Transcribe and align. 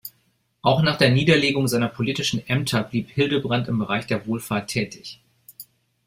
Auch 0.63 0.81
nach 0.81 0.97
der 0.97 1.11
Niederlegung 1.11 1.67
seiner 1.67 1.87
politischen 1.87 2.43
Ämter 2.47 2.81
blieb 2.81 3.11
Hildebrand 3.11 3.67
im 3.67 3.77
Bereich 3.77 4.07
der 4.07 4.25
Wohlfahrt 4.25 4.67
tätig. 4.71 5.21